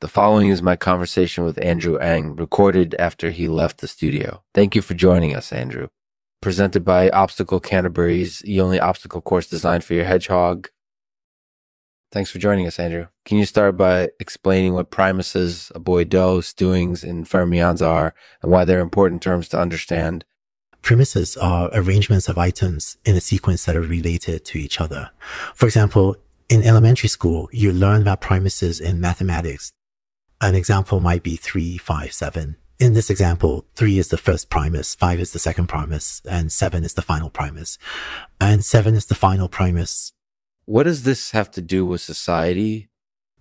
The 0.00 0.06
following 0.06 0.46
is 0.46 0.62
my 0.62 0.76
conversation 0.76 1.42
with 1.42 1.58
Andrew 1.60 1.96
Ng, 1.96 2.36
recorded 2.36 2.94
after 3.00 3.32
he 3.32 3.48
left 3.48 3.80
the 3.80 3.88
studio. 3.88 4.44
Thank 4.54 4.76
you 4.76 4.82
for 4.82 4.94
joining 4.94 5.34
us, 5.34 5.52
Andrew. 5.52 5.88
Presented 6.40 6.84
by 6.84 7.10
Obstacle 7.10 7.58
Canterbury's 7.58 8.38
the 8.38 8.60
only 8.60 8.78
obstacle 8.78 9.20
course 9.20 9.48
designed 9.48 9.82
for 9.82 9.94
your 9.94 10.04
hedgehog. 10.04 10.68
Thanks 12.12 12.30
for 12.30 12.38
joining 12.38 12.68
us, 12.68 12.78
Andrew. 12.78 13.08
Can 13.24 13.38
you 13.38 13.44
start 13.44 13.76
by 13.76 14.10
explaining 14.20 14.74
what 14.74 14.92
primuses, 14.92 15.72
aboideaux, 15.74 16.44
stewings, 16.44 17.02
and 17.02 17.26
fermions 17.26 17.84
are 17.84 18.14
and 18.40 18.52
why 18.52 18.64
they're 18.64 18.78
important 18.78 19.20
terms 19.20 19.48
to 19.48 19.60
understand? 19.60 20.24
Primuses 20.80 21.36
are 21.36 21.70
arrangements 21.72 22.28
of 22.28 22.38
items 22.38 22.98
in 23.04 23.16
a 23.16 23.20
sequence 23.20 23.64
that 23.64 23.74
are 23.74 23.80
related 23.80 24.44
to 24.44 24.58
each 24.58 24.80
other. 24.80 25.10
For 25.56 25.66
example, 25.66 26.14
in 26.48 26.62
elementary 26.62 27.08
school, 27.08 27.48
you 27.52 27.72
learn 27.72 28.02
about 28.02 28.20
primuses 28.20 28.80
in 28.80 29.00
mathematics 29.00 29.72
an 30.40 30.54
example 30.54 31.00
might 31.00 31.22
be 31.22 31.36
three, 31.36 31.78
five, 31.78 32.12
seven. 32.12 32.56
In 32.78 32.94
this 32.94 33.10
example, 33.10 33.66
three 33.74 33.98
is 33.98 34.08
the 34.08 34.16
first 34.16 34.50
primus, 34.50 34.94
five 34.94 35.18
is 35.18 35.32
the 35.32 35.40
second 35.40 35.66
primus, 35.66 36.22
and 36.28 36.52
seven 36.52 36.84
is 36.84 36.94
the 36.94 37.02
final 37.02 37.28
primus. 37.28 37.76
And 38.40 38.64
seven 38.64 38.94
is 38.94 39.06
the 39.06 39.16
final 39.16 39.48
primus. 39.48 40.12
What 40.64 40.84
does 40.84 41.02
this 41.02 41.32
have 41.32 41.50
to 41.52 41.60
do 41.60 41.84
with 41.84 42.00
society? 42.00 42.88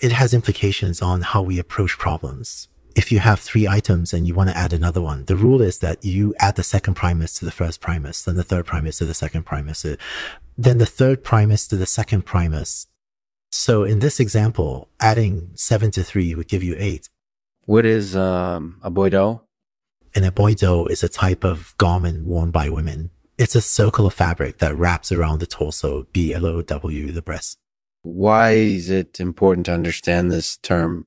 It 0.00 0.12
has 0.12 0.32
implications 0.32 1.02
on 1.02 1.22
how 1.22 1.42
we 1.42 1.58
approach 1.58 1.98
problems. 1.98 2.68
If 2.96 3.12
you 3.12 3.18
have 3.18 3.38
three 3.38 3.68
items 3.68 4.14
and 4.14 4.26
you 4.26 4.34
want 4.34 4.48
to 4.48 4.56
add 4.56 4.72
another 4.72 5.02
one, 5.02 5.26
the 5.26 5.36
rule 5.36 5.60
is 5.60 5.80
that 5.80 6.04
you 6.04 6.34
add 6.38 6.56
the 6.56 6.62
second 6.62 6.94
primus 6.94 7.34
to 7.34 7.44
the 7.44 7.50
first 7.50 7.80
primus, 7.80 8.22
then 8.22 8.36
the 8.36 8.42
third 8.42 8.64
primus 8.64 8.98
to 8.98 9.04
the 9.04 9.14
second 9.14 9.44
primus, 9.44 9.84
uh, 9.84 9.96
then 10.56 10.78
the 10.78 10.86
third 10.86 11.22
primus 11.22 11.68
to 11.68 11.76
the 11.76 11.86
second 11.86 12.22
primus, 12.22 12.86
so 13.50 13.84
in 13.84 13.98
this 14.00 14.20
example, 14.20 14.88
adding 15.00 15.50
seven 15.54 15.90
to 15.92 16.02
three 16.02 16.34
would 16.34 16.48
give 16.48 16.62
you 16.62 16.74
eight. 16.78 17.08
What 17.64 17.84
is 17.84 18.16
um, 18.16 18.78
aboideaux? 18.82 19.42
An 20.14 20.22
aboideaux 20.22 20.90
is 20.90 21.02
a 21.02 21.08
type 21.08 21.44
of 21.44 21.74
garment 21.78 22.26
worn 22.26 22.50
by 22.50 22.68
women. 22.68 23.10
It's 23.36 23.54
a 23.54 23.60
circle 23.60 24.06
of 24.06 24.14
fabric 24.14 24.58
that 24.58 24.76
wraps 24.76 25.12
around 25.12 25.38
the 25.38 25.46
torso, 25.46 26.06
B-L-O-W, 26.12 27.12
the 27.12 27.22
breast. 27.22 27.58
Why 28.02 28.52
is 28.52 28.90
it 28.90 29.20
important 29.20 29.66
to 29.66 29.74
understand 29.74 30.30
this 30.30 30.56
term? 30.56 31.06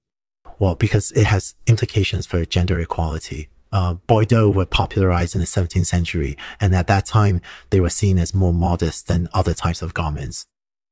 Well, 0.59 0.75
because 0.75 1.11
it 1.11 1.25
has 1.25 1.55
implications 1.67 2.25
for 2.25 2.45
gender 2.45 2.79
equality. 2.79 3.49
Uh, 3.71 3.95
Boideaux 4.07 4.53
were 4.53 4.65
popularized 4.65 5.33
in 5.33 5.41
the 5.41 5.47
17th 5.47 5.87
century, 5.87 6.37
and 6.59 6.75
at 6.75 6.87
that 6.87 7.05
time, 7.05 7.41
they 7.69 7.79
were 7.79 7.89
seen 7.89 8.19
as 8.19 8.35
more 8.35 8.53
modest 8.53 9.07
than 9.07 9.29
other 9.33 9.53
types 9.53 9.81
of 9.81 9.93
garments. 9.93 10.45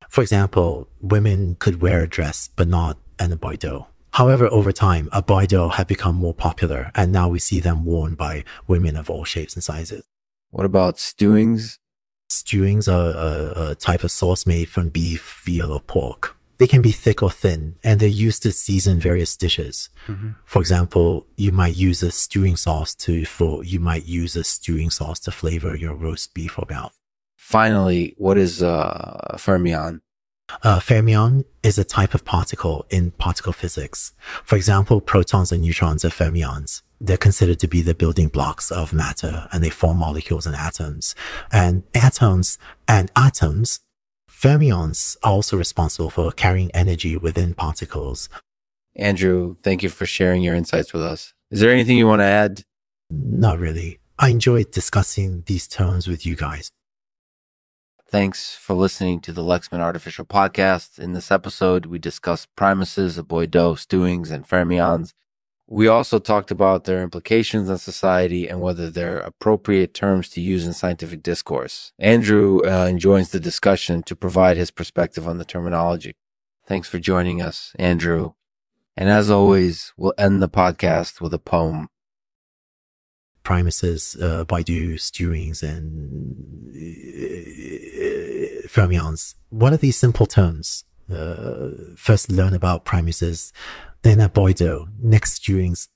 For 0.09 0.21
example, 0.21 0.89
women 0.99 1.55
could 1.59 1.81
wear 1.81 2.01
a 2.01 2.07
dress, 2.07 2.49
but 2.55 2.67
not 2.67 2.97
an 3.19 3.31
aboideaux. 3.31 3.85
However, 4.13 4.47
over 4.51 4.71
time, 4.71 5.07
aboideaux 5.13 5.73
have 5.73 5.87
become 5.87 6.15
more 6.15 6.33
popular, 6.33 6.91
and 6.95 7.11
now 7.11 7.29
we 7.29 7.39
see 7.39 7.59
them 7.59 7.85
worn 7.85 8.15
by 8.15 8.43
women 8.67 8.95
of 8.95 9.09
all 9.09 9.23
shapes 9.23 9.53
and 9.53 9.63
sizes. 9.63 10.03
What 10.49 10.65
about 10.65 10.95
stewings? 10.95 11.77
Stewings 12.27 12.91
are 12.91 13.11
a, 13.11 13.71
a 13.71 13.75
type 13.75 14.03
of 14.03 14.11
sauce 14.11 14.47
made 14.47 14.67
from 14.67 14.89
beef, 14.89 15.41
veal, 15.45 15.71
or 15.71 15.79
pork. 15.79 16.35
They 16.57 16.67
can 16.67 16.81
be 16.81 16.91
thick 16.91 17.23
or 17.23 17.31
thin, 17.31 17.75
and 17.83 17.99
they're 17.99 18.09
used 18.09 18.43
to 18.43 18.51
season 18.51 18.99
various 18.99 19.37
dishes. 19.37 19.89
Mm-hmm. 20.07 20.31
For 20.43 20.59
example, 20.59 21.25
you 21.37 21.51
might 21.51 21.77
use 21.77 22.03
a 22.03 22.11
stewing 22.11 22.57
sauce 22.57 22.93
to 22.95 23.25
for 23.25 23.63
you 23.63 23.79
might 23.79 24.05
use 24.05 24.35
a 24.35 24.43
stewing 24.43 24.89
sauce 24.89 25.19
to 25.21 25.31
flavor 25.31 25.75
your 25.75 25.93
roast 25.93 26.33
beef 26.33 26.59
or 26.59 26.65
mouth. 26.69 26.98
Finally, 27.49 28.13
what 28.19 28.37
is 28.37 28.61
uh, 28.61 29.35
fermion? 29.37 30.01
Uh, 30.61 30.79
fermion 30.79 31.43
is 31.63 31.79
a 31.79 31.83
type 31.83 32.13
of 32.13 32.23
particle 32.23 32.85
in 32.91 33.09
particle 33.09 33.53
physics. 33.53 34.13
For 34.43 34.55
example, 34.55 35.01
protons 35.01 35.51
and 35.51 35.63
neutrons 35.63 36.05
are 36.05 36.09
fermions. 36.09 36.83
They're 37.01 37.17
considered 37.17 37.59
to 37.61 37.67
be 37.67 37.81
the 37.81 37.95
building 37.95 38.27
blocks 38.27 38.69
of 38.69 38.93
matter 38.93 39.47
and 39.51 39.63
they 39.63 39.71
form 39.71 39.97
molecules 39.97 40.45
and 40.45 40.55
atoms. 40.55 41.15
And 41.51 41.81
atoms 41.95 42.59
and 42.87 43.11
atoms, 43.15 43.79
fermions 44.29 45.17
are 45.23 45.31
also 45.31 45.57
responsible 45.57 46.11
for 46.11 46.31
carrying 46.31 46.69
energy 46.75 47.17
within 47.17 47.55
particles. 47.55 48.29
Andrew, 48.95 49.55
thank 49.63 49.81
you 49.81 49.89
for 49.89 50.05
sharing 50.05 50.43
your 50.43 50.53
insights 50.53 50.93
with 50.93 51.01
us. 51.01 51.33
Is 51.49 51.61
there 51.61 51.71
anything 51.71 51.97
you 51.97 52.05
want 52.05 52.19
to 52.19 52.25
add? 52.25 52.61
Not 53.09 53.57
really. 53.57 53.97
I 54.19 54.29
enjoyed 54.29 54.69
discussing 54.69 55.41
these 55.47 55.67
terms 55.67 56.07
with 56.07 56.27
you 56.27 56.35
guys. 56.35 56.69
Thanks 58.11 58.55
for 58.55 58.73
listening 58.73 59.19
to 59.21 59.31
the 59.31 59.43
Lexman 59.43 59.81
Artificial 59.81 60.25
Podcast. 60.25 60.97
In 60.97 61.13
this 61.13 61.29
episode, 61.29 61.85
we 61.85 61.99
discussed 61.99 62.47
primuses, 62.55 63.19
aboideaux, 63.19 63.77
stewings, 63.77 64.31
and 64.31 64.47
fermions. 64.47 65.13
We 65.67 65.87
also 65.87 66.17
talked 66.17 66.49
about 66.49 66.85
their 66.85 67.03
implications 67.03 67.69
on 67.69 67.77
society 67.77 68.47
and 68.47 68.61
whether 68.61 68.89
they're 68.89 69.19
appropriate 69.19 69.93
terms 69.93 70.27
to 70.29 70.41
use 70.41 70.65
in 70.65 70.73
scientific 70.73 71.21
discourse. 71.21 71.93
Andrew 71.99 72.61
uh, 72.61 72.91
joins 72.93 73.29
the 73.29 73.39
discussion 73.39 74.01
to 74.01 74.15
provide 74.15 74.57
his 74.57 74.71
perspective 74.71 75.27
on 75.27 75.37
the 75.37 75.45
terminology. 75.45 76.15
Thanks 76.65 76.89
for 76.89 76.97
joining 76.97 77.43
us, 77.43 77.75
Andrew. 77.77 78.33
And 78.97 79.07
as 79.07 79.29
always, 79.29 79.93
we'll 79.97 80.15
end 80.17 80.41
the 80.41 80.49
podcast 80.49 81.21
with 81.21 81.35
a 81.35 81.39
poem 81.39 81.89
primuses, 83.49 84.15
uh, 84.21 84.45
Baidu, 84.45 84.93
stewings, 84.93 85.63
and 85.63 86.69
fermions. 88.69 89.35
What 89.49 89.73
are 89.73 89.77
these 89.77 89.97
simple 89.97 90.25
terms? 90.25 90.85
Uh, 91.11 91.69
first 91.95 92.31
learn 92.31 92.53
about 92.53 92.85
primuses, 92.85 93.51
then 94.03 94.19
aboideaux, 94.19 94.87
next 95.01 95.41
stewings, 95.41 95.87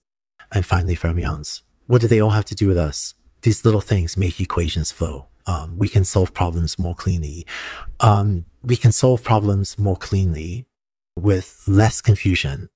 and 0.51 0.65
finally 0.65 0.95
fermions. 0.95 1.61
What 1.87 2.01
do 2.01 2.07
they 2.07 2.19
all 2.19 2.31
have 2.31 2.45
to 2.45 2.55
do 2.55 2.67
with 2.67 2.77
us? 2.77 3.13
These 3.41 3.63
little 3.63 3.81
things 3.81 4.17
make 4.17 4.39
equations 4.39 4.91
flow. 4.91 5.27
Um, 5.45 5.77
we 5.77 5.89
can 5.89 6.05
solve 6.05 6.33
problems 6.33 6.79
more 6.79 6.95
cleanly. 6.95 7.45
Um, 7.99 8.45
we 8.63 8.77
can 8.77 8.91
solve 8.91 9.23
problems 9.23 9.77
more 9.77 9.97
cleanly 9.97 10.65
with 11.15 11.63
less 11.67 12.01
confusion 12.01 12.69